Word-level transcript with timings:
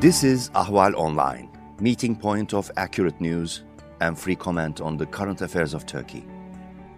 This 0.00 0.24
is 0.24 0.48
Ahval 0.54 0.94
Online, 0.94 1.50
meeting 1.78 2.16
point 2.16 2.54
of 2.54 2.70
accurate 2.78 3.20
news 3.20 3.64
and 4.00 4.18
free 4.18 4.34
comment 4.34 4.80
on 4.80 4.96
the 4.96 5.04
current 5.04 5.42
affairs 5.42 5.74
of 5.74 5.84
Turkey. 5.84 6.24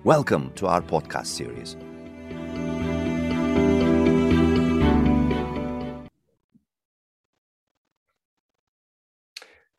Welcome 0.05 0.53
to 0.53 0.69
our 0.69 0.81
podcast 0.81 1.27
series. 1.27 1.75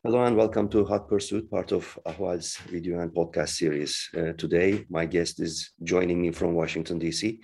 Hello 0.02 0.22
and 0.24 0.36
welcome 0.36 0.68
to 0.68 0.84
Hot 0.84 1.08
Pursuit, 1.08 1.50
part 1.50 1.72
of 1.72 1.98
Ahval's 2.04 2.58
video 2.68 3.00
and 3.00 3.10
podcast 3.10 3.56
series. 3.56 4.10
Uh, 4.14 4.34
today, 4.34 4.84
my 4.90 5.06
guest 5.06 5.40
is 5.40 5.70
joining 5.82 6.20
me 6.20 6.30
from 6.30 6.52
Washington, 6.52 6.98
D.C., 6.98 7.40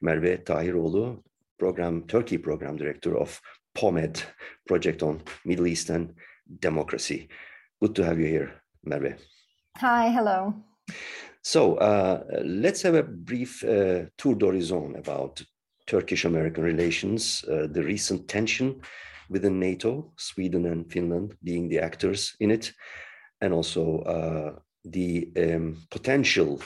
Merve 0.00 0.44
Tahiroğlu, 0.44 1.20
program 1.58 2.06
Turkey 2.06 2.38
program 2.38 2.76
director 2.76 3.18
of 3.18 3.40
POMED, 3.74 4.22
Project 4.66 5.02
on 5.02 5.22
Middle 5.44 5.66
Eastern 5.66 6.14
Democracy. 6.60 7.28
Good 7.80 7.94
to 7.96 8.04
have 8.04 8.18
you 8.18 8.26
here, 8.26 8.62
Merve. 8.84 9.16
Hi, 9.78 10.10
hello. 10.10 10.54
So 11.42 11.76
uh, 11.76 12.22
let's 12.44 12.82
have 12.82 12.94
a 12.94 13.02
brief 13.02 13.62
uh, 13.64 14.04
tour 14.16 14.34
d'horizon 14.34 14.96
about 14.96 15.42
Turkish-American 15.86 16.64
relations, 16.64 17.44
uh, 17.50 17.66
the 17.70 17.82
recent 17.82 18.28
tension 18.28 18.80
within 19.28 19.58
NATO, 19.60 20.12
Sweden 20.16 20.66
and 20.66 20.90
Finland 20.90 21.36
being 21.42 21.68
the 21.68 21.80
actors 21.80 22.34
in 22.40 22.50
it, 22.50 22.72
and 23.40 23.52
also 23.52 23.98
uh, 24.00 24.58
the 24.84 25.30
um, 25.36 25.82
potential 25.90 26.60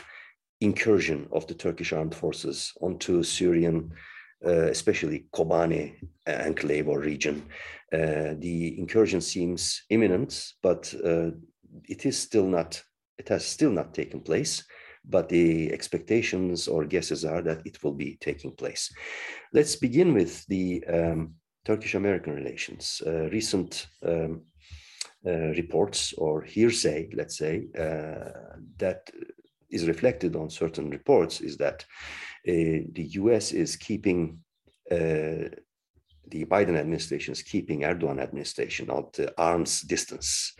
incursion 0.61 1.29
of 1.33 1.47
the 1.47 1.55
Turkish 1.55 1.93
armed 1.93 2.15
forces 2.15 2.73
onto 2.81 3.23
Syrian, 3.23 3.93
uh, 4.45 4.71
especially 4.71 5.27
Kobane 5.33 5.95
enclave 6.27 6.89
or 6.89 7.01
region. 7.01 7.45
Uh, 7.93 8.35
the 8.39 8.79
incursion 8.79 9.21
seems 9.21 9.83
imminent, 9.91 10.53
but 10.63 10.95
uh, 11.05 11.31
it 11.85 12.07
is 12.07 12.19
still 12.19 12.47
not. 12.47 12.83
It 13.19 13.29
has 13.29 13.45
still 13.45 13.71
not 13.71 13.95
taken 13.95 14.21
place 14.21 14.65
but 15.09 15.29
the 15.29 15.73
expectations 15.73 16.69
or 16.69 16.85
guesses 16.85 17.25
are 17.25 17.43
that 17.43 17.63
it 17.65 17.83
will 17.83 17.95
be 17.95 18.19
taking 18.21 18.53
place. 18.53 18.93
Let's 19.53 19.77
begin 19.77 20.13
with 20.13 20.45
the 20.47 20.85
um, 20.87 21.35
Turkish 21.65 21.95
American 21.95 22.35
relations. 22.35 23.03
Uh, 23.07 23.29
recent 23.31 23.89
um, 24.05 24.43
uh, 25.27 25.51
reports 25.61 26.13
or 26.13 26.43
hearsay, 26.43 27.11
let's 27.15 27.39
say, 27.39 27.67
uh, 27.79 28.57
that 28.79 29.11
is 29.71 29.89
reflected 29.89 30.37
on 30.37 30.51
certain 30.51 30.91
reports 30.91 31.41
is 31.41 31.57
that 31.59 31.85
the 32.45 33.09
US 33.21 33.53
is 33.53 33.77
keeping 33.77 34.39
the 36.31 36.45
Biden 36.45 36.77
administration 36.77 37.33
is 37.33 37.43
keeping 37.43 37.81
Erdogan 37.81 38.21
administration 38.21 38.91
at 38.91 39.35
arm's 39.39 39.83
distance. 39.83 40.55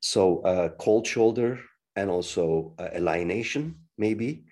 So 0.00 0.40
uh, 0.42 0.70
cold 0.80 1.06
shoulder 1.06 1.58
and 1.96 2.10
also 2.10 2.74
uh, 2.78 2.88
alienation, 2.94 3.76
maybe. 3.96 4.44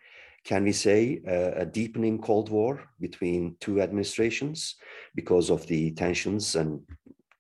Can 0.45 0.65
we 0.65 0.73
say 0.73 1.23
uh, 1.27 1.63
a 1.63 1.67
deepening 1.67 2.21
Cold 2.21 2.51
War 2.51 2.85
between 3.01 3.57
two 3.61 3.81
administrations 3.81 4.77
because 5.15 5.51
of 5.51 5.67
the 5.67 5.91
tensions 5.93 6.55
and 6.55 6.81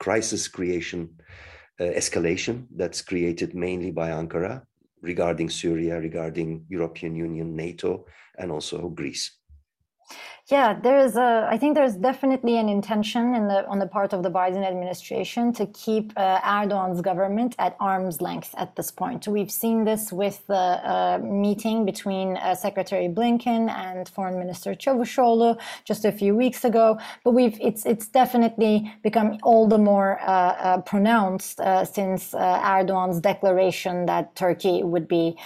crisis 0.00 0.48
creation, 0.48 1.10
uh, 1.80 1.84
escalation 1.84 2.66
that's 2.74 3.02
created 3.02 3.54
mainly 3.54 3.92
by 3.92 4.10
Ankara 4.10 4.62
regarding 5.06 5.48
Syria, 5.48 5.98
regarding 5.98 6.66
European 6.68 7.14
Union, 7.14 7.54
NATO, 7.54 8.06
and 8.38 8.50
also 8.50 8.88
Greece? 8.88 9.38
Yeah, 10.48 10.78
there 10.80 10.98
is 10.98 11.16
a. 11.16 11.48
I 11.50 11.58
think 11.58 11.74
there's 11.74 11.96
definitely 11.96 12.56
an 12.56 12.68
intention 12.68 13.34
in 13.34 13.48
the 13.48 13.66
on 13.66 13.80
the 13.80 13.88
part 13.88 14.12
of 14.12 14.22
the 14.22 14.30
Biden 14.30 14.64
administration 14.64 15.52
to 15.54 15.66
keep 15.66 16.12
uh, 16.16 16.38
Erdogan's 16.40 17.00
government 17.00 17.56
at 17.58 17.76
arm's 17.80 18.20
length 18.20 18.54
at 18.56 18.76
this 18.76 18.92
point. 18.92 19.26
We've 19.26 19.50
seen 19.50 19.82
this 19.82 20.12
with 20.12 20.46
the 20.46 20.54
uh, 20.54 21.18
meeting 21.20 21.84
between 21.84 22.36
uh, 22.36 22.54
Secretary 22.54 23.08
Blinken 23.08 23.68
and 23.68 24.08
Foreign 24.08 24.38
Minister 24.38 24.76
Çavuşoğlu 24.76 25.58
just 25.84 26.04
a 26.04 26.12
few 26.12 26.36
weeks 26.36 26.64
ago. 26.64 26.96
But 27.24 27.32
we've 27.32 27.58
it's 27.60 27.84
it's 27.84 28.06
definitely 28.06 28.94
become 29.02 29.38
all 29.42 29.66
the 29.66 29.78
more 29.78 30.20
uh, 30.20 30.30
uh, 30.30 30.80
pronounced 30.82 31.58
uh, 31.58 31.84
since 31.84 32.34
Erdogan's 32.34 33.20
declaration 33.20 34.06
that 34.06 34.36
Turkey 34.36 34.84
would 34.84 35.08
be 35.08 35.36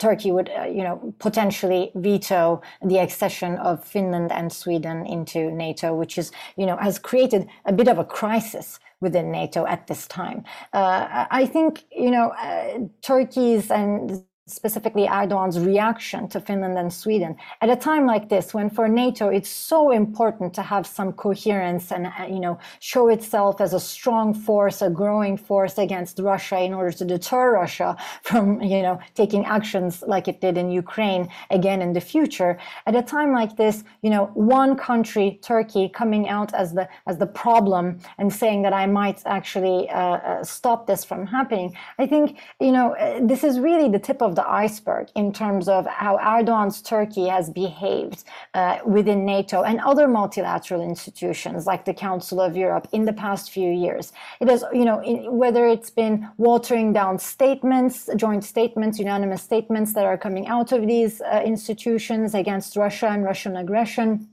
Turkey 0.00 0.32
would 0.32 0.50
you 0.66 0.82
know 0.82 1.14
potentially 1.20 1.92
veto 1.94 2.60
the 2.82 2.98
accession 2.98 3.58
of 3.58 3.84
Finland 3.84 4.23
Finland 4.24 4.32
and 4.32 4.52
Sweden 4.52 5.06
into 5.06 5.50
NATO, 5.50 5.94
which 5.94 6.18
is, 6.18 6.32
you 6.56 6.66
know, 6.66 6.76
has 6.76 6.98
created 6.98 7.48
a 7.64 7.72
bit 7.72 7.88
of 7.88 7.98
a 7.98 8.04
crisis 8.04 8.78
within 9.00 9.30
NATO 9.30 9.66
at 9.66 9.86
this 9.86 10.06
time. 10.06 10.44
Uh, 10.72 11.26
I 11.30 11.46
think, 11.46 11.84
you 11.90 12.10
know, 12.10 12.30
uh, 12.30 12.88
Turkey's 13.02 13.70
and 13.70 14.24
specifically 14.46 15.06
Erdogan's 15.06 15.58
reaction 15.58 16.28
to 16.28 16.38
Finland 16.38 16.78
and 16.78 16.92
Sweden 16.92 17.34
at 17.62 17.70
a 17.70 17.76
time 17.76 18.06
like 18.06 18.28
this, 18.28 18.52
when 18.52 18.68
for 18.68 18.88
NATO 18.88 19.28
it's 19.28 19.48
so 19.48 19.90
important 19.90 20.52
to 20.54 20.62
have 20.62 20.86
some 20.86 21.12
coherence 21.12 21.90
and 21.90 22.06
uh, 22.06 22.26
you 22.28 22.40
know 22.40 22.58
show 22.80 23.08
itself 23.08 23.60
as 23.60 23.72
a 23.72 23.80
strong 23.80 24.34
force, 24.34 24.82
a 24.82 24.90
growing 24.90 25.36
force 25.38 25.78
against 25.78 26.18
Russia 26.18 26.60
in 26.60 26.74
order 26.74 26.92
to 26.92 27.04
deter 27.04 27.54
Russia 27.54 27.96
from 28.22 28.60
you 28.60 28.82
know 28.82 28.98
taking 29.14 29.44
actions 29.46 30.04
like 30.06 30.28
it 30.28 30.40
did 30.40 30.58
in 30.58 30.70
Ukraine 30.70 31.28
again 31.50 31.80
in 31.80 31.94
the 31.94 32.00
future. 32.00 32.58
At 32.86 32.94
a 32.94 33.02
time 33.02 33.32
like 33.32 33.56
this, 33.56 33.82
you 34.02 34.10
know, 34.10 34.26
one 34.34 34.76
country, 34.76 35.38
Turkey, 35.42 35.88
coming 35.88 36.28
out 36.28 36.52
as 36.52 36.74
the 36.74 36.86
as 37.06 37.16
the 37.16 37.26
problem 37.26 37.98
and 38.18 38.32
saying 38.32 38.62
that 38.62 38.74
I 38.74 38.86
might 38.86 39.22
actually 39.24 39.88
uh, 39.88 39.98
uh, 39.98 40.44
stop 40.44 40.86
this 40.86 41.02
from 41.02 41.26
happening. 41.26 41.74
I 41.98 42.06
think 42.06 42.38
you 42.60 42.72
know 42.72 42.94
uh, 42.96 43.20
this 43.22 43.42
is 43.42 43.58
really 43.58 43.88
the 43.88 43.98
tip 43.98 44.20
of 44.20 44.33
the 44.34 44.48
iceberg 44.48 45.08
in 45.14 45.32
terms 45.32 45.68
of 45.68 45.86
how 45.86 46.18
Erdogan's 46.18 46.82
Turkey 46.82 47.26
has 47.28 47.50
behaved 47.50 48.24
uh, 48.54 48.78
within 48.84 49.24
NATO 49.24 49.62
and 49.62 49.80
other 49.80 50.06
multilateral 50.08 50.82
institutions 50.82 51.66
like 51.66 51.84
the 51.84 51.94
Council 51.94 52.40
of 52.40 52.56
Europe 52.56 52.88
in 52.92 53.04
the 53.04 53.12
past 53.12 53.50
few 53.50 53.70
years. 53.70 54.12
It 54.40 54.48
has, 54.48 54.64
you 54.72 54.84
know, 54.84 55.00
in, 55.00 55.36
whether 55.36 55.66
it's 55.66 55.90
been 55.90 56.28
watering 56.36 56.92
down 56.92 57.18
statements, 57.18 58.08
joint 58.16 58.44
statements, 58.44 58.98
unanimous 58.98 59.42
statements 59.42 59.94
that 59.94 60.04
are 60.04 60.18
coming 60.18 60.46
out 60.46 60.72
of 60.72 60.86
these 60.86 61.20
uh, 61.20 61.42
institutions 61.44 62.34
against 62.34 62.76
Russia 62.76 63.08
and 63.08 63.24
Russian 63.24 63.56
aggression 63.56 64.28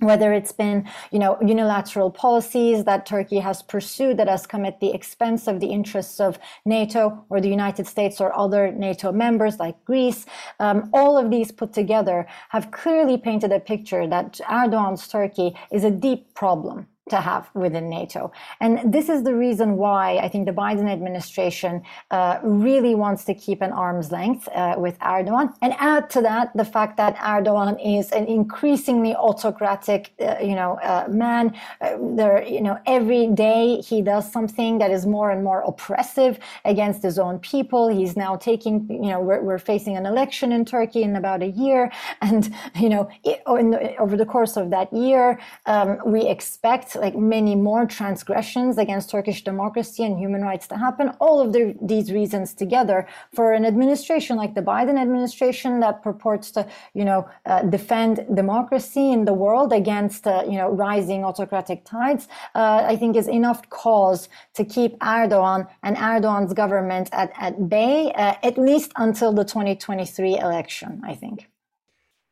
whether 0.00 0.32
it's 0.32 0.52
been, 0.52 0.86
you 1.10 1.18
know, 1.18 1.38
unilateral 1.40 2.10
policies 2.10 2.84
that 2.84 3.06
Turkey 3.06 3.38
has 3.38 3.62
pursued 3.62 4.18
that 4.18 4.28
has 4.28 4.46
come 4.46 4.66
at 4.66 4.78
the 4.80 4.92
expense 4.92 5.46
of 5.46 5.60
the 5.60 5.68
interests 5.68 6.20
of 6.20 6.38
NATO 6.66 7.24
or 7.30 7.40
the 7.40 7.48
United 7.48 7.86
States 7.86 8.20
or 8.20 8.36
other 8.36 8.70
NATO 8.72 9.10
members 9.10 9.58
like 9.58 9.82
Greece, 9.86 10.26
um, 10.60 10.90
all 10.92 11.16
of 11.16 11.30
these 11.30 11.50
put 11.50 11.72
together 11.72 12.26
have 12.50 12.70
clearly 12.70 13.16
painted 13.16 13.52
a 13.52 13.60
picture 13.60 14.06
that 14.06 14.40
Erdogan's 14.50 15.08
Turkey 15.08 15.56
is 15.70 15.82
a 15.82 15.90
deep 15.90 16.34
problem 16.34 16.86
to 17.08 17.20
have 17.20 17.48
within 17.54 17.88
NATO. 17.88 18.32
And 18.60 18.92
this 18.92 19.08
is 19.08 19.22
the 19.22 19.34
reason 19.34 19.76
why 19.76 20.18
I 20.18 20.28
think 20.28 20.46
the 20.46 20.52
Biden 20.52 20.88
administration 20.88 21.82
uh, 22.10 22.38
really 22.42 22.94
wants 22.94 23.24
to 23.24 23.34
keep 23.34 23.62
an 23.62 23.72
arm's 23.72 24.10
length 24.10 24.48
uh, 24.48 24.74
with 24.76 24.98
Erdogan. 24.98 25.54
And 25.62 25.74
add 25.78 26.10
to 26.10 26.20
that 26.22 26.56
the 26.56 26.64
fact 26.64 26.96
that 26.96 27.16
Erdogan 27.16 27.78
is 27.84 28.10
an 28.10 28.26
increasingly 28.26 29.14
autocratic, 29.14 30.12
uh, 30.20 30.36
you 30.40 30.56
know, 30.56 30.78
uh, 30.82 31.06
man. 31.08 31.56
Uh, 31.80 31.96
there, 32.00 32.42
you 32.46 32.60
know, 32.60 32.78
every 32.86 33.28
day 33.28 33.80
he 33.80 34.02
does 34.02 34.30
something 34.30 34.78
that 34.78 34.90
is 34.90 35.06
more 35.06 35.30
and 35.30 35.44
more 35.44 35.60
oppressive 35.60 36.38
against 36.64 37.02
his 37.02 37.18
own 37.18 37.38
people. 37.38 37.88
He's 37.88 38.16
now 38.16 38.36
taking, 38.36 38.86
you 38.90 39.10
know, 39.10 39.20
we're, 39.20 39.42
we're 39.42 39.58
facing 39.58 39.96
an 39.96 40.06
election 40.06 40.50
in 40.50 40.64
Turkey 40.64 41.02
in 41.02 41.14
about 41.14 41.42
a 41.42 41.48
year. 41.48 41.92
And, 42.20 42.52
you 42.74 42.88
know, 42.88 43.08
it, 43.22 43.42
the, 43.46 43.96
over 43.98 44.16
the 44.16 44.26
course 44.26 44.56
of 44.56 44.70
that 44.70 44.92
year, 44.92 45.38
um, 45.66 45.98
we 46.04 46.26
expect 46.28 46.95
like 47.00 47.16
many 47.16 47.54
more 47.54 47.86
transgressions 47.86 48.78
against 48.78 49.10
Turkish 49.10 49.44
democracy 49.44 50.04
and 50.04 50.18
human 50.18 50.42
rights 50.42 50.66
to 50.68 50.76
happen. 50.76 51.10
All 51.20 51.40
of 51.40 51.52
the, 51.52 51.74
these 51.80 52.12
reasons 52.12 52.54
together 52.54 53.06
for 53.34 53.52
an 53.52 53.64
administration 53.64 54.36
like 54.36 54.54
the 54.54 54.62
Biden 54.62 55.00
administration 55.00 55.80
that 55.80 56.02
purports 56.02 56.50
to, 56.52 56.66
you 56.94 57.04
know, 57.04 57.28
uh, 57.46 57.62
defend 57.62 58.26
democracy 58.34 59.12
in 59.12 59.24
the 59.24 59.34
world 59.34 59.72
against, 59.72 60.26
uh, 60.26 60.44
you 60.46 60.56
know, 60.56 60.68
rising 60.70 61.24
autocratic 61.24 61.84
tides, 61.84 62.28
uh, 62.54 62.84
I 62.86 62.96
think 62.96 63.16
is 63.16 63.28
enough 63.28 63.68
cause 63.70 64.28
to 64.54 64.64
keep 64.64 64.98
Erdogan 65.00 65.68
and 65.82 65.96
Erdogan's 65.96 66.52
government 66.52 67.08
at, 67.12 67.32
at 67.38 67.68
bay, 67.68 68.12
uh, 68.12 68.34
at 68.42 68.58
least 68.58 68.92
until 68.96 69.32
the 69.32 69.44
2023 69.44 70.38
election, 70.38 71.02
I 71.04 71.14
think. 71.14 71.48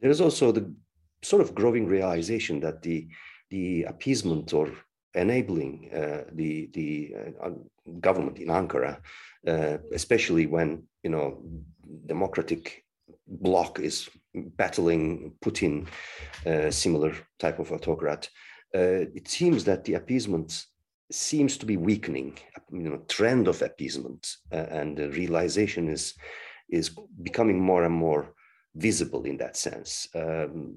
There 0.00 0.10
is 0.10 0.20
also 0.20 0.52
the 0.52 0.72
sort 1.22 1.42
of 1.42 1.54
growing 1.54 1.86
realization 1.86 2.60
that 2.60 2.82
the 2.82 3.08
the 3.50 3.84
appeasement 3.84 4.52
or 4.52 4.70
enabling 5.14 5.90
uh, 5.94 6.24
the 6.32 6.68
the 6.72 7.14
uh, 7.42 7.50
government 8.00 8.38
in 8.38 8.48
Ankara, 8.48 8.98
uh, 9.46 9.78
especially 9.92 10.46
when 10.46 10.82
you 11.02 11.10
know 11.10 11.42
democratic 12.06 12.84
bloc 13.26 13.78
is 13.80 14.08
battling 14.34 15.32
Putin, 15.40 15.86
uh, 16.46 16.70
similar 16.70 17.14
type 17.38 17.58
of 17.58 17.72
autocrat. 17.72 18.28
Uh, 18.74 19.06
it 19.14 19.28
seems 19.28 19.64
that 19.64 19.84
the 19.84 19.94
appeasement 19.94 20.64
seems 21.12 21.56
to 21.58 21.66
be 21.66 21.76
weakening, 21.76 22.36
you 22.72 22.88
know, 22.88 23.02
trend 23.08 23.46
of 23.46 23.62
appeasement, 23.62 24.36
uh, 24.52 24.66
and 24.70 24.96
the 24.96 25.10
realization 25.10 25.88
is 25.88 26.14
is 26.70 26.90
becoming 27.22 27.60
more 27.60 27.84
and 27.84 27.94
more 27.94 28.34
visible 28.74 29.24
in 29.24 29.36
that 29.38 29.56
sense. 29.56 30.08
Um, 30.14 30.76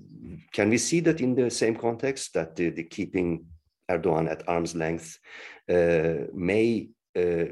can 0.51 0.69
we 0.69 0.77
see 0.77 0.99
that 1.01 1.21
in 1.21 1.35
the 1.35 1.49
same 1.49 1.75
context 1.75 2.33
that 2.33 2.55
the, 2.55 2.69
the 2.69 2.83
keeping 2.83 3.45
Erdogan 3.89 4.29
at 4.29 4.47
arm's 4.47 4.75
length 4.75 5.17
uh, 5.69 6.27
may 6.33 6.89
uh, 7.15 7.45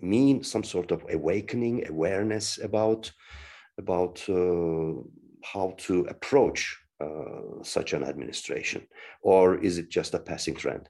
mean 0.00 0.42
some 0.42 0.64
sort 0.64 0.90
of 0.92 1.04
awakening, 1.10 1.88
awareness 1.88 2.58
about 2.58 3.10
about 3.78 4.22
uh, 4.28 4.92
how 5.42 5.74
to 5.78 6.04
approach 6.08 6.78
uh, 7.00 7.62
such 7.62 7.92
an 7.92 8.04
administration, 8.04 8.86
or 9.22 9.56
is 9.58 9.78
it 9.78 9.88
just 9.88 10.14
a 10.14 10.18
passing 10.18 10.54
trend? 10.54 10.88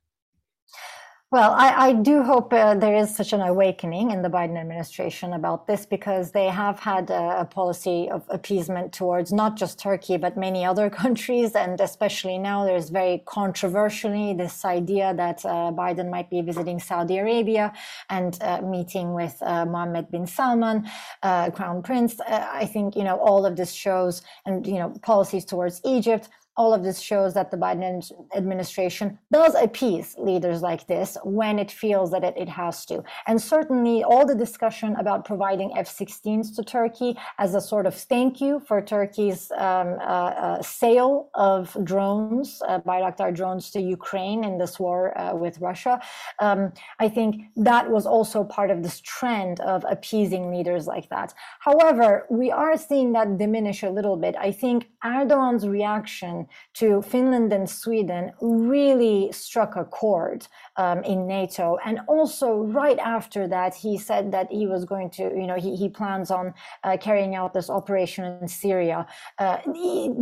Well, 1.33 1.53
I, 1.53 1.91
I 1.91 1.93
do 1.93 2.25
hope 2.25 2.53
uh, 2.53 2.75
there 2.75 2.97
is 2.97 3.15
such 3.15 3.33
an 3.33 3.41
awakening 3.41 4.11
in 4.11 4.21
the 4.21 4.29
Biden 4.29 4.59
administration 4.61 5.33
about 5.33 5.69
this 5.69 5.87
because 5.87 6.33
they 6.33 6.47
have 6.47 6.81
had 6.81 7.09
a, 7.09 7.43
a, 7.43 7.45
policy 7.45 8.11
of 8.11 8.25
appeasement 8.31 8.93
towards 8.93 9.33
not 9.33 9.57
just 9.57 9.79
Turkey, 9.79 10.17
but 10.17 10.37
many 10.37 10.65
other 10.65 10.91
countries. 11.03 11.55
And 11.55 11.81
especially 11.81 12.37
now, 12.37 12.65
there's 12.65 12.91
very 12.91 13.23
controversially 13.27 14.35
this 14.35 14.65
idea 14.65 15.15
that 15.15 15.45
uh, 15.45 15.71
Biden 15.71 16.11
might 16.11 16.31
be 16.31 16.41
visiting 16.41 16.81
Saudi 16.81 17.19
Arabia 17.19 17.73
and 18.09 18.37
uh, 18.41 18.61
meeting 18.63 19.15
with 19.15 19.41
uh, 19.43 19.65
Mohammed 19.67 20.11
bin 20.11 20.27
Salman, 20.27 20.91
uh, 21.23 21.53
Crown 21.53 21.81
Prince. 21.81 22.19
Uh, 22.19 22.49
I 22.51 22.67
think, 22.67 22.97
you 22.97 23.05
know, 23.05 23.19
all 23.19 23.47
of 23.47 23.55
this 23.55 23.71
shows 23.71 24.23
and, 24.47 24.67
you 24.67 24.81
know, 24.81 24.93
policies 25.01 25.45
towards 25.45 25.81
Egypt 25.85 26.29
all 26.57 26.75
of 26.75 26.83
this 26.83 27.01
shows 27.01 27.35
that 27.35 27.51
the 27.51 27.57
Biden 27.57 28.11
administration 28.37 29.19
does 29.33 29.55
appease 29.55 30.15
leaders 30.19 30.63
like 30.63 30.87
this 30.87 31.17
when 31.25 31.59
it 31.59 31.71
feels 31.71 32.11
that 32.11 32.25
it, 32.25 32.35
it 32.37 32.49
has 32.49 32.85
to. 32.87 33.03
And 33.27 33.41
certainly, 33.41 34.03
all 34.03 34.27
the 34.27 34.35
discussion 34.35 34.97
about 34.97 35.25
providing 35.25 35.77
F 35.77 35.89
16s 35.89 36.55
to 36.57 36.63
Turkey 36.63 37.17
as 37.39 37.55
a 37.55 37.61
sort 37.61 37.87
of 37.87 37.95
thank 37.95 38.41
you 38.41 38.61
for 38.61 38.81
Turkey's 38.83 39.51
um, 39.53 39.99
uh, 40.01 40.33
uh, 40.47 40.63
sale 40.63 41.31
of 41.35 41.77
drones, 41.85 42.63
uh, 42.67 42.81
Bayraktar 42.81 43.35
drones 43.35 43.71
to 43.71 43.81
Ukraine 43.81 44.45
in 44.45 44.59
this 44.59 44.79
war 44.79 45.17
uh, 45.19 45.35
with 45.35 45.59
Russia. 45.61 46.01
Um, 46.41 46.73
I 46.99 47.09
think 47.09 47.43
that 47.57 47.91
was 47.91 48.07
also 48.07 48.45
part 48.45 48.71
of 48.71 48.83
this 48.83 49.01
trend 49.01 49.61
of 49.61 49.85
appeasing 49.89 50.51
leaders 50.51 50.87
like 50.87 51.09
that. 51.11 51.35
However, 51.61 52.27
we 52.31 52.51
are 52.51 52.77
seeing 52.77 53.13
that 53.13 53.39
diminish 53.39 53.83
a 53.83 53.91
little 53.91 54.17
bit. 54.17 54.35
I 54.39 54.53
think 54.53 54.89
Erdogan's 55.05 55.67
reaction 55.67 56.40
to 56.75 57.03
Finland 57.03 57.53
and 57.53 57.69
Sweden 57.69 58.33
really 58.41 59.31
struck 59.33 59.77
a 59.77 59.85
chord 59.85 60.47
um, 60.77 61.03
in 61.05 61.27
NATO. 61.27 61.79
And 61.85 62.01
also, 62.09 62.49
right 62.83 62.99
after 62.99 63.47
that, 63.49 63.75
he 63.75 63.99
said 63.99 64.33
that 64.33 64.51
he 64.51 64.67
was 64.67 64.85
going 64.85 65.11
to, 65.11 65.23
you 65.23 65.47
know, 65.47 65.57
he, 65.57 65.77
he 65.77 65.89
plans 65.89 66.31
on 66.31 66.55
uh, 66.85 66.97
carrying 66.99 67.35
out 67.35 67.55
this 67.55 67.69
operation 67.69 68.25
in 68.41 68.49
Syria, 68.49 69.07
uh, 69.39 69.59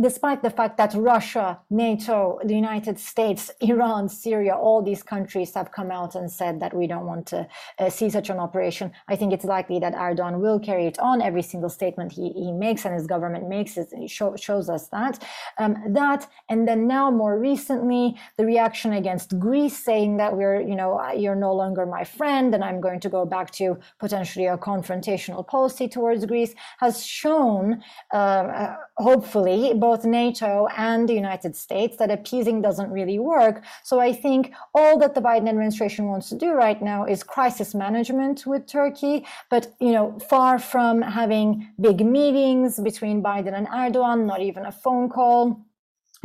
despite 0.01 0.41
the 0.41 0.49
fact 0.49 0.77
that 0.77 0.93
Russia, 0.93 1.59
NATO, 1.69 2.39
the 2.43 2.55
United 2.55 2.99
States, 2.99 3.51
Iran, 3.61 4.09
Syria, 4.09 4.55
all 4.55 4.81
these 4.81 5.03
countries 5.03 5.53
have 5.53 5.71
come 5.71 5.91
out 5.91 6.15
and 6.15 6.29
said 6.29 6.59
that 6.59 6.73
we 6.73 6.87
don't 6.87 7.05
want 7.05 7.25
to 7.27 7.47
uh, 7.79 7.89
see 7.89 8.09
such 8.09 8.29
an 8.29 8.39
operation. 8.39 8.91
I 9.07 9.15
think 9.15 9.33
it's 9.33 9.45
likely 9.45 9.79
that 9.79 9.93
Erdogan 9.93 10.39
will 10.39 10.59
carry 10.59 10.85
it 10.87 10.99
on. 10.99 11.21
Every 11.21 11.41
single 11.41 11.69
statement 11.69 12.11
he, 12.11 12.29
he 12.33 12.51
makes 12.51 12.85
and 12.85 12.93
his 12.93 13.07
government 13.07 13.47
makes 13.47 13.77
it 13.77 13.89
show, 14.09 14.35
shows 14.35 14.69
us 14.69 14.87
that. 14.89 15.23
Um, 15.57 15.77
that 15.89 16.08
that. 16.09 16.29
And 16.49 16.67
then 16.67 16.87
now 16.87 17.11
more 17.11 17.37
recently, 17.37 18.15
the 18.37 18.45
reaction 18.45 18.93
against 18.93 19.39
Greece 19.39 19.77
saying 19.77 20.17
that 20.17 20.35
we're, 20.35 20.61
you 20.61 20.75
know, 20.75 21.11
you're 21.11 21.35
no 21.35 21.53
longer 21.53 21.85
my 21.85 22.03
friend 22.03 22.53
and 22.55 22.63
I'm 22.63 22.81
going 22.81 22.99
to 23.01 23.09
go 23.09 23.25
back 23.25 23.51
to 23.51 23.77
potentially 23.99 24.47
a 24.47 24.57
confrontational 24.57 25.45
policy 25.45 25.87
towards 25.87 26.25
Greece 26.25 26.53
has 26.79 27.05
shown, 27.05 27.81
uh, 28.13 28.75
hopefully, 28.97 29.73
both 29.75 30.05
NATO 30.05 30.67
and 30.77 31.07
the 31.07 31.13
United 31.13 31.55
States 31.55 31.97
that 31.97 32.11
appeasing 32.11 32.61
doesn't 32.61 32.91
really 32.91 33.19
work. 33.19 33.63
So 33.83 33.99
I 33.99 34.13
think 34.13 34.53
all 34.73 34.99
that 34.99 35.13
the 35.15 35.21
Biden 35.21 35.49
administration 35.49 36.07
wants 36.07 36.29
to 36.29 36.35
do 36.35 36.51
right 36.51 36.81
now 36.81 37.05
is 37.05 37.23
crisis 37.23 37.73
management 37.73 38.45
with 38.45 38.67
Turkey, 38.67 39.25
but, 39.49 39.75
you 39.79 39.91
know, 39.91 40.17
far 40.29 40.59
from 40.59 41.01
having 41.01 41.67
big 41.79 42.05
meetings 42.05 42.79
between 42.79 43.21
Biden 43.21 43.53
and 43.53 43.67
Erdogan, 43.67 44.25
not 44.25 44.41
even 44.41 44.65
a 44.65 44.71
phone 44.71 45.09
call 45.09 45.65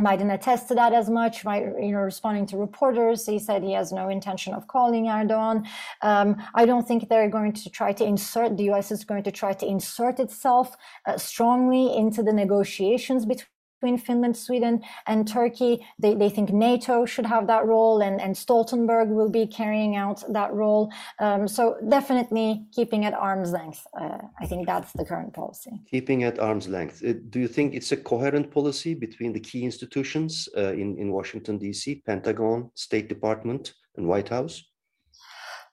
Biden 0.01 0.33
attests 0.33 0.67
to 0.67 0.75
that 0.75 0.93
as 0.93 1.09
much. 1.09 1.43
By, 1.43 1.61
you 1.61 1.91
know, 1.91 1.99
responding 1.99 2.45
to 2.47 2.57
reporters, 2.57 3.25
he 3.25 3.39
said 3.39 3.63
he 3.63 3.73
has 3.73 3.93
no 3.93 4.09
intention 4.09 4.53
of 4.53 4.67
calling 4.67 5.05
Erdogan. 5.05 5.65
Um, 6.01 6.35
I 6.53 6.65
don't 6.65 6.85
think 6.85 7.07
they're 7.07 7.29
going 7.29 7.53
to 7.53 7.69
try 7.69 7.93
to 7.93 8.03
insert. 8.03 8.57
The 8.57 8.65
U.S. 8.65 8.91
is 8.91 9.05
going 9.05 9.23
to 9.23 9.31
try 9.31 9.53
to 9.53 9.65
insert 9.65 10.19
itself 10.19 10.75
uh, 11.05 11.17
strongly 11.17 11.95
into 11.95 12.23
the 12.23 12.33
negotiations 12.33 13.25
between 13.25 13.47
between 13.85 13.99
Finland, 13.99 14.35
Sweden, 14.35 14.81
and 15.05 15.27
Turkey. 15.27 15.85
They, 15.99 16.15
they 16.15 16.29
think 16.29 16.51
NATO 16.51 17.05
should 17.05 17.27
have 17.27 17.45
that 17.47 17.65
role, 17.65 18.01
and, 18.01 18.19
and 18.19 18.35
Stoltenberg 18.35 19.09
will 19.09 19.29
be 19.29 19.45
carrying 19.45 19.95
out 19.95 20.23
that 20.33 20.51
role. 20.53 20.91
Um, 21.19 21.47
so 21.47 21.75
definitely 21.87 22.65
keeping 22.73 23.05
at 23.05 23.13
arm's 23.13 23.51
length. 23.51 23.85
Uh, 23.99 24.17
I 24.41 24.47
think 24.47 24.65
that's 24.65 24.91
the 24.93 25.05
current 25.05 25.33
policy. 25.33 25.71
Keeping 25.91 26.23
at 26.23 26.39
arm's 26.39 26.67
length. 26.67 27.03
Uh, 27.03 27.13
do 27.29 27.39
you 27.39 27.47
think 27.47 27.75
it's 27.75 27.91
a 27.91 27.97
coherent 27.97 28.49
policy 28.49 28.95
between 28.95 29.33
the 29.33 29.39
key 29.39 29.63
institutions 29.63 30.49
uh, 30.57 30.73
in, 30.73 30.97
in 30.97 31.11
Washington, 31.11 31.59
D.C., 31.59 32.01
Pentagon, 32.07 32.71
State 32.73 33.07
Department, 33.07 33.73
and 33.97 34.07
White 34.07 34.29
House? 34.29 34.63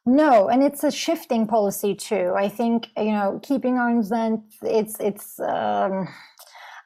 No, 0.05 0.49
and 0.49 0.65
it's 0.65 0.83
a 0.83 0.91
shifting 0.91 1.47
policy 1.47 1.95
too. 1.95 2.33
I 2.37 2.49
think 2.49 2.89
you 2.97 3.13
know 3.13 3.39
keeping 3.41 3.79
arm's 3.79 4.11
length. 4.11 4.57
It's 4.63 4.97
it's. 4.99 5.39
Um, 5.39 6.09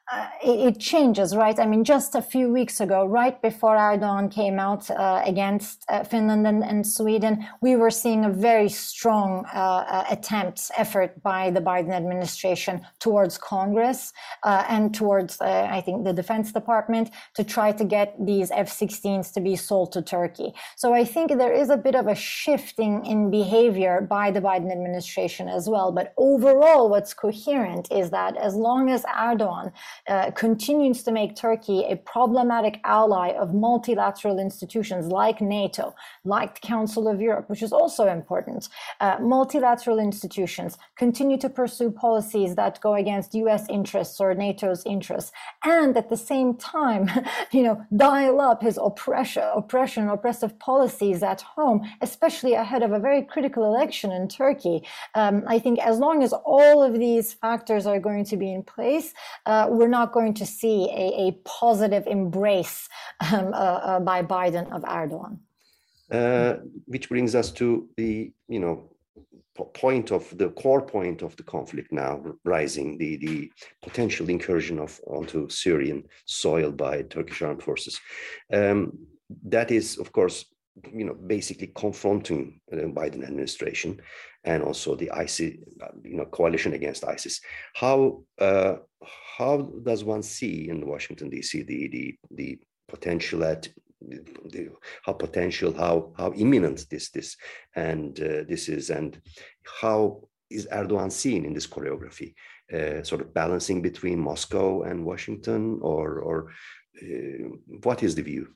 uh, 0.09 0.27
it, 0.41 0.59
it, 0.67 0.79
changes, 0.79 1.35
right? 1.35 1.59
I 1.59 1.65
mean, 1.65 1.83
just 1.83 2.15
a 2.15 2.21
few 2.21 2.49
weeks 2.49 2.79
ago, 2.79 3.05
right 3.05 3.41
before 3.41 3.75
Erdogan 3.75 4.31
came 4.31 4.57
out 4.57 4.89
uh, 4.89 5.21
against 5.25 5.83
uh, 5.89 6.03
Finland 6.05 6.47
and, 6.47 6.63
and, 6.63 6.87
Sweden, 6.87 7.45
we 7.61 7.75
were 7.75 7.89
seeing 7.89 8.23
a 8.23 8.29
very 8.29 8.69
strong 8.69 9.45
uh, 9.53 9.57
uh, 9.57 10.05
attempt, 10.09 10.71
effort 10.77 11.21
by 11.23 11.49
the 11.49 11.59
Biden 11.59 11.91
administration 11.91 12.85
towards 12.99 13.37
Congress 13.37 14.13
and 14.45 14.93
towards, 14.95 15.41
I 15.41 15.81
think, 15.81 16.05
the 16.05 16.13
Defense 16.13 16.53
Department 16.53 17.09
to 17.35 17.43
try 17.43 17.73
to 17.73 17.83
get 17.83 18.15
these 18.25 18.49
F-16s 18.51 19.33
to 19.33 19.41
be 19.41 19.57
sold 19.57 19.91
to 19.91 20.01
Turkey. 20.01 20.53
So 20.77 20.93
I 20.93 21.03
think 21.03 21.31
there 21.31 21.53
is 21.53 21.69
a 21.69 21.77
bit 21.77 21.95
of 21.95 22.07
a 22.07 22.15
shifting 22.15 23.05
in 23.05 23.29
behavior 23.29 24.07
by 24.09 24.31
the 24.31 24.39
Biden 24.39 24.71
administration 24.71 25.49
as 25.49 25.67
well. 25.67 25.91
But 25.91 26.13
overall, 26.17 26.89
what's 26.89 27.13
coherent 27.13 27.91
is 27.91 28.09
that 28.11 28.37
as 28.37 28.55
long 28.55 28.89
as 28.89 29.03
Erdogan 29.03 29.73
uh, 30.07 30.31
continues 30.31 31.03
to 31.03 31.11
make 31.11 31.35
Turkey 31.35 31.83
a 31.89 31.95
problematic 31.97 32.79
ally 32.83 33.29
of 33.29 33.53
multilateral 33.53 34.39
institutions 34.39 35.07
like 35.07 35.41
NATO, 35.41 35.95
like 36.23 36.55
the 36.55 36.67
Council 36.67 37.07
of 37.07 37.21
Europe, 37.21 37.49
which 37.49 37.63
is 37.63 37.71
also 37.71 38.07
important. 38.07 38.69
Uh, 38.99 39.17
multilateral 39.19 39.99
institutions 39.99 40.77
continue 40.97 41.37
to 41.37 41.49
pursue 41.49 41.91
policies 41.91 42.55
that 42.55 42.79
go 42.81 42.95
against 42.95 43.35
US 43.35 43.67
interests 43.69 44.19
or 44.19 44.33
NATO's 44.33 44.85
interests, 44.85 45.31
and 45.63 45.95
at 45.97 46.09
the 46.09 46.17
same 46.17 46.55
time, 46.55 47.09
you 47.51 47.63
know, 47.63 47.85
dial 47.95 48.41
up 48.41 48.61
his 48.61 48.77
oppression, 48.81 49.43
oppression, 49.55 50.09
oppressive 50.09 50.57
policies 50.59 51.23
at 51.23 51.41
home, 51.41 51.81
especially 52.01 52.53
ahead 52.53 52.83
of 52.83 52.91
a 52.91 52.99
very 52.99 53.21
critical 53.21 53.63
election 53.65 54.11
in 54.11 54.27
Turkey. 54.27 54.83
Um, 55.15 55.43
I 55.47 55.59
think 55.59 55.79
as 55.79 55.99
long 55.99 56.23
as 56.23 56.33
all 56.33 56.83
of 56.83 56.93
these 56.99 57.33
factors 57.33 57.85
are 57.85 57.99
going 57.99 58.25
to 58.25 58.37
be 58.37 58.53
in 58.53 58.63
place, 58.63 59.13
uh, 59.45 59.67
we're 59.69 59.86
not 59.87 60.11
going 60.11 60.33
to 60.35 60.45
see 60.45 60.89
a, 60.89 61.27
a 61.27 61.31
positive 61.45 62.05
embrace 62.07 62.87
um, 63.31 63.53
uh, 63.53 63.57
uh, 63.57 63.99
by 63.99 64.23
Biden 64.23 64.71
of 64.71 64.83
Erdogan. 64.83 65.39
Uh, 66.09 66.57
which 66.85 67.09
brings 67.09 67.35
us 67.35 67.51
to 67.51 67.89
the, 67.97 68.31
you 68.47 68.59
know, 68.59 68.89
point 69.73 70.11
of 70.11 70.37
the 70.37 70.49
core 70.49 70.81
point 70.81 71.21
of 71.21 71.35
the 71.35 71.43
conflict 71.43 71.91
now 71.91 72.23
rising 72.45 72.97
the 72.97 73.17
the 73.17 73.51
potential 73.81 74.29
incursion 74.29 74.77
of 74.79 75.01
onto 75.07 75.49
Syrian 75.49 76.03
soil 76.25 76.71
by 76.71 77.01
Turkish 77.01 77.41
armed 77.41 77.63
forces. 77.63 77.99
Um, 78.53 78.93
that 79.45 79.71
is, 79.71 79.97
of 79.97 80.11
course, 80.11 80.45
you 80.93 81.05
know, 81.05 81.13
basically 81.13 81.71
confronting 81.75 82.59
the 82.69 82.77
Biden 82.83 83.23
administration 83.23 84.01
and 84.43 84.63
also 84.63 84.95
the 84.95 85.11
ISIS, 85.11 85.55
you 86.03 86.17
know, 86.17 86.25
coalition 86.25 86.73
against 86.73 87.03
ISIS. 87.03 87.41
How 87.73 88.23
uh, 88.39 88.75
how 89.37 89.71
does 89.83 90.03
one 90.03 90.23
see 90.23 90.69
in 90.69 90.87
Washington 90.87 91.29
D.C. 91.29 91.63
the 91.63 91.87
the 91.89 92.17
the 92.31 92.59
potential 92.87 93.43
at 93.43 93.67
the, 94.01 94.69
how 95.03 95.13
potential 95.13 95.73
how 95.73 96.13
how 96.17 96.31
imminent 96.33 96.85
this 96.89 97.09
this 97.09 97.35
and 97.75 98.19
uh, 98.19 98.43
this 98.47 98.69
is 98.69 98.89
and 98.89 99.19
how 99.81 100.21
is 100.49 100.67
Erdogan 100.71 101.11
seen 101.11 101.45
in 101.45 101.53
this 101.53 101.67
choreography, 101.67 102.33
uh, 102.73 103.03
sort 103.03 103.21
of 103.21 103.33
balancing 103.33 103.81
between 103.81 104.19
Moscow 104.19 104.83
and 104.83 105.05
Washington, 105.05 105.79
or 105.81 106.19
or 106.19 106.51
uh, 107.01 107.49
what 107.83 108.03
is 108.03 108.15
the 108.15 108.21
view? 108.21 108.47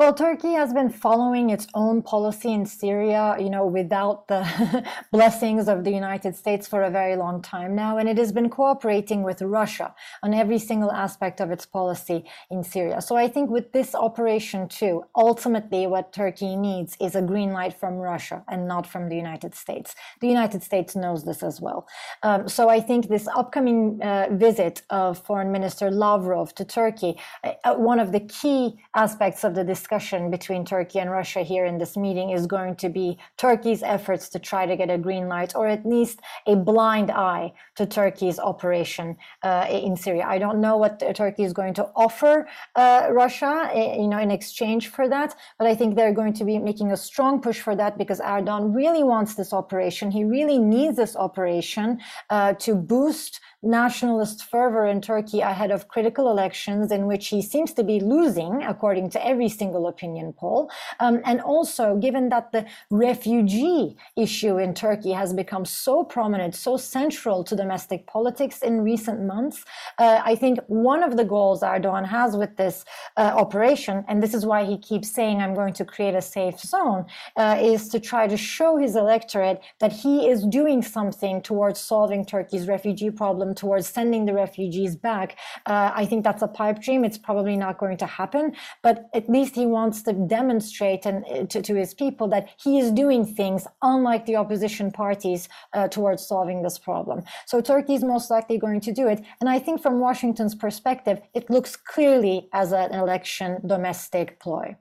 Well, 0.00 0.14
Turkey 0.14 0.52
has 0.52 0.72
been 0.72 0.90
following 0.90 1.50
its 1.50 1.66
own 1.74 2.02
policy 2.02 2.52
in 2.52 2.66
Syria, 2.66 3.34
you 3.36 3.50
know, 3.50 3.66
without 3.66 4.28
the 4.28 4.86
blessings 5.10 5.66
of 5.66 5.82
the 5.82 5.90
United 5.90 6.36
States 6.36 6.68
for 6.68 6.84
a 6.84 6.90
very 6.90 7.16
long 7.16 7.42
time 7.42 7.74
now. 7.74 7.98
And 7.98 8.08
it 8.08 8.16
has 8.16 8.30
been 8.30 8.48
cooperating 8.48 9.24
with 9.24 9.42
Russia 9.42 9.92
on 10.22 10.34
every 10.34 10.60
single 10.60 10.92
aspect 10.92 11.40
of 11.40 11.50
its 11.50 11.66
policy 11.66 12.24
in 12.48 12.62
Syria. 12.62 13.00
So 13.00 13.16
I 13.16 13.26
think 13.26 13.50
with 13.50 13.72
this 13.72 13.92
operation 13.96 14.68
too, 14.68 15.02
ultimately 15.16 15.88
what 15.88 16.12
Turkey 16.12 16.54
needs 16.54 16.96
is 17.00 17.16
a 17.16 17.22
green 17.22 17.52
light 17.52 17.74
from 17.74 17.94
Russia 17.94 18.44
and 18.46 18.68
not 18.68 18.86
from 18.86 19.08
the 19.08 19.16
United 19.16 19.52
States. 19.52 19.96
The 20.20 20.28
United 20.28 20.62
States 20.62 20.94
knows 20.94 21.24
this 21.24 21.42
as 21.42 21.60
well. 21.60 21.88
Um, 22.22 22.48
so 22.48 22.68
I 22.68 22.78
think 22.80 23.08
this 23.08 23.26
upcoming 23.34 24.00
uh, 24.00 24.28
visit 24.30 24.82
of 24.90 25.18
Foreign 25.18 25.50
Minister 25.50 25.90
Lavrov 25.90 26.54
to 26.54 26.64
Turkey, 26.64 27.18
uh, 27.42 27.74
one 27.74 27.98
of 27.98 28.12
the 28.12 28.20
key 28.20 28.78
aspects 28.94 29.42
of 29.42 29.56
the 29.56 29.64
discussion 29.64 29.87
between 29.88 30.64
Turkey 30.64 30.98
and 31.00 31.10
Russia 31.10 31.42
here 31.42 31.64
in 31.64 31.78
this 31.78 31.96
meeting 31.96 32.30
is 32.30 32.46
going 32.46 32.76
to 32.76 32.88
be 32.88 33.18
Turkey's 33.36 33.82
efforts 33.82 34.28
to 34.28 34.38
try 34.38 34.66
to 34.66 34.76
get 34.76 34.90
a 34.90 34.98
green 34.98 35.28
light 35.28 35.54
or 35.54 35.66
at 35.66 35.84
least 35.86 36.20
a 36.46 36.54
blind 36.56 37.10
eye 37.10 37.52
to 37.76 37.86
Turkey's 37.86 38.38
operation 38.38 39.16
uh, 39.42 39.66
in 39.70 39.96
Syria. 39.96 40.24
I 40.26 40.38
don't 40.38 40.60
know 40.60 40.76
what 40.76 41.02
Turkey 41.14 41.44
is 41.44 41.52
going 41.52 41.74
to 41.74 41.84
offer 41.96 42.46
uh, 42.76 43.08
Russia, 43.10 43.70
eh, 43.72 43.96
you 43.96 44.08
know, 44.08 44.18
in 44.18 44.30
exchange 44.30 44.88
for 44.88 45.08
that, 45.08 45.34
but 45.58 45.66
I 45.66 45.74
think 45.74 45.96
they're 45.96 46.12
going 46.12 46.34
to 46.34 46.44
be 46.44 46.58
making 46.58 46.92
a 46.92 46.96
strong 46.96 47.40
push 47.40 47.60
for 47.60 47.74
that 47.76 47.96
because 47.96 48.20
Erdogan 48.20 48.74
really 48.74 49.02
wants 49.02 49.34
this 49.34 49.52
operation. 49.52 50.10
He 50.10 50.24
really 50.24 50.58
needs 50.58 50.96
this 50.96 51.16
operation 51.16 51.98
uh, 52.30 52.54
to 52.54 52.74
boost 52.74 53.40
nationalist 53.62 54.44
fervor 54.44 54.86
in 54.86 55.00
Turkey 55.00 55.40
ahead 55.40 55.70
of 55.70 55.88
critical 55.88 56.30
elections 56.30 56.92
in 56.92 57.06
which 57.06 57.28
he 57.28 57.42
seems 57.42 57.72
to 57.72 57.82
be 57.82 57.98
losing, 57.98 58.62
according 58.62 59.10
to 59.10 59.26
every 59.26 59.48
single 59.48 59.88
opinion 59.88 60.32
poll. 60.32 60.70
Um, 61.00 61.20
and 61.24 61.40
also, 61.40 61.96
given 61.96 62.28
that 62.28 62.52
the 62.52 62.66
refugee 62.90 63.96
issue 64.16 64.58
in 64.58 64.74
Turkey 64.74 65.10
has 65.10 65.32
become 65.32 65.64
so 65.64 66.04
prominent, 66.04 66.54
so 66.54 66.76
central 66.76 67.42
to 67.44 67.56
domestic 67.56 68.06
politics 68.06 68.62
in 68.62 68.82
recent 68.82 69.22
months, 69.22 69.64
uh, 69.98 70.20
I 70.24 70.36
think 70.36 70.60
one 70.68 71.02
of 71.02 71.16
the 71.16 71.24
goals 71.24 71.62
Erdogan 71.62 72.06
has 72.06 72.36
with 72.36 72.56
this 72.56 72.84
uh, 73.16 73.32
operation, 73.34 74.04
and 74.06 74.22
this 74.22 74.34
is 74.34 74.46
why 74.46 74.64
he 74.64 74.78
keeps 74.78 75.10
saying, 75.10 75.42
I'm 75.42 75.54
going 75.54 75.74
to 75.74 75.84
create 75.84 76.14
a 76.14 76.22
safe 76.22 76.60
zone, 76.60 77.06
uh, 77.36 77.58
is 77.60 77.88
to 77.88 77.98
try 77.98 78.28
to 78.28 78.36
show 78.36 78.76
his 78.76 78.94
electorate 78.94 79.60
that 79.80 79.92
he 79.92 80.28
is 80.28 80.46
doing 80.46 80.80
something 80.82 81.42
towards 81.42 81.80
solving 81.80 82.24
Turkey's 82.24 82.68
refugee 82.68 83.10
problem 83.10 83.47
towards 83.54 83.88
sending 83.88 84.26
the 84.26 84.34
refugees 84.34 84.96
back. 84.96 85.36
Uh, 85.66 85.90
I 85.94 86.06
think 86.06 86.24
that's 86.24 86.42
a 86.42 86.48
pipe 86.48 86.80
dream. 86.80 87.04
It's 87.04 87.18
probably 87.18 87.56
not 87.56 87.78
going 87.78 87.96
to 87.98 88.06
happen, 88.06 88.54
but 88.82 89.08
at 89.14 89.28
least 89.28 89.54
he 89.54 89.66
wants 89.66 90.02
to 90.02 90.12
demonstrate 90.12 91.06
and 91.06 91.24
uh, 91.26 91.46
to, 91.46 91.62
to 91.62 91.74
his 91.74 91.94
people 91.94 92.28
that 92.28 92.48
he 92.62 92.78
is 92.78 92.90
doing 92.90 93.24
things 93.24 93.66
unlike 93.82 94.26
the 94.26 94.36
opposition 94.36 94.90
parties 94.90 95.48
uh, 95.72 95.88
towards 95.88 96.26
solving 96.26 96.62
this 96.62 96.78
problem. 96.78 97.22
So 97.46 97.60
Turkey 97.60 97.94
is 97.94 98.04
most 98.04 98.30
likely 98.30 98.58
going 98.58 98.80
to 98.80 98.92
do 98.92 99.08
it. 99.08 99.22
And 99.40 99.48
I 99.48 99.58
think 99.58 99.82
from 99.82 100.00
Washington's 100.00 100.54
perspective, 100.54 101.20
it 101.34 101.50
looks 101.50 101.76
clearly 101.76 102.48
as 102.52 102.72
an 102.72 102.92
election 102.94 103.58
domestic 103.66 104.40
ploy. 104.40 104.76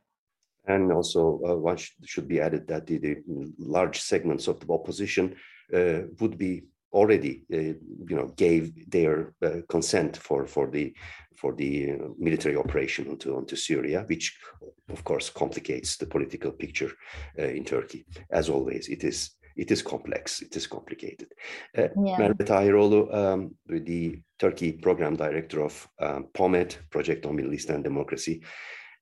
And 0.68 0.92
also, 0.92 1.40
uh, 1.48 1.56
one 1.56 1.78
should 2.06 2.28
be 2.28 2.42
added 2.42 2.68
that 2.68 2.88
the, 2.88 2.98
the 2.98 3.24
large 3.58 4.02
segments 4.02 4.48
of 4.48 4.60
the 4.60 4.72
opposition 4.74 5.36
uh, 5.74 6.02
would 6.20 6.38
be 6.38 6.64
already 6.94 7.44
uh, 7.54 7.74
you 8.10 8.16
know 8.16 8.28
gave 8.36 8.90
their 8.90 9.34
uh, 9.44 9.62
consent 9.70 10.18
for 10.18 10.48
for 10.48 10.70
the 10.70 10.94
for 11.36 11.54
the 11.54 11.92
uh, 11.92 12.08
military 12.18 12.56
operation 12.56 13.08
onto 13.10 13.36
onto 13.36 13.56
Syria 13.56 14.06
which 14.08 14.38
of 14.90 15.04
course 15.04 15.30
complicates 15.30 15.98
the 15.98 16.06
political 16.06 16.52
picture 16.52 16.92
uh, 17.40 17.44
in 17.44 17.64
Turkey. 17.64 18.06
As 18.32 18.50
always 18.50 18.88
it 18.90 19.04
is 19.04 19.32
it 19.56 19.72
is 19.72 19.82
complex. 19.82 20.42
It 20.42 20.56
is 20.56 20.68
complicated. 20.68 21.30
Uh, 21.76 21.88
yeah. 22.06 22.18
Merve 22.20 22.46
Tahiroğlu 22.46 23.14
um, 23.14 23.56
the 23.68 24.22
Turkey 24.38 24.72
program 24.72 25.16
director 25.16 25.62
of 25.62 25.88
um, 26.00 26.28
POMED 26.34 26.78
Project 26.92 27.26
on 27.26 27.36
Middle 27.36 27.54
East 27.54 27.70
and 27.70 27.84
Democracy 27.84 28.44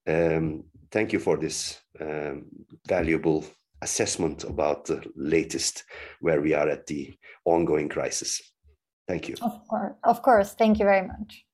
um, 0.07 0.63
thank 0.91 1.13
you 1.13 1.19
for 1.19 1.37
this 1.37 1.81
um, 1.99 2.45
valuable 2.87 3.43
assessment 3.85 4.43
about 4.43 4.85
the 4.85 4.99
latest 5.15 5.83
where 6.19 6.41
we 6.41 6.53
are 6.53 6.67
at 6.67 6.87
the 6.87 7.13
ongoing 7.45 7.87
crisis. 7.87 8.41
Thank 9.07 9.29
you. 9.29 9.35
Of 9.41 9.55
course, 9.69 9.93
of 10.03 10.21
course. 10.21 10.55
Thank 10.55 10.79
you 10.79 10.85
very 10.85 11.07
much. 11.07 11.45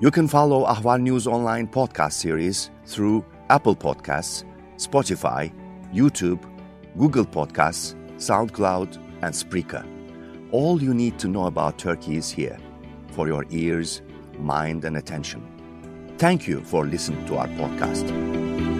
You 0.00 0.10
can 0.10 0.28
follow 0.28 0.66
Ahval 0.66 1.00
News 1.00 1.26
Online 1.26 1.66
podcast 1.68 2.14
series 2.14 2.70
through 2.84 3.24
Apple 3.48 3.76
Podcasts, 3.76 4.44
Spotify, 4.76 5.52
YouTube, 5.92 6.42
Google 6.98 7.24
Podcasts, 7.24 7.94
SoundCloud, 8.16 8.96
and 9.22 9.32
Spreaker. 9.34 9.84
All 10.50 10.82
you 10.82 10.94
need 10.94 11.18
to 11.20 11.28
know 11.28 11.46
about 11.46 11.78
Turkey 11.78 12.16
is 12.16 12.30
here 12.30 12.58
for 13.12 13.28
your 13.28 13.44
ears 13.50 14.02
mind, 14.38 14.84
and 14.84 14.96
attention. 14.96 15.42
Thank 16.18 16.46
you 16.46 16.60
for 16.60 16.86
listening 16.86 17.24
to 17.26 17.36
our 17.36 17.48
podcast. 17.48 18.73